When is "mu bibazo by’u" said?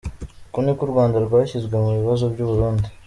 1.83-2.47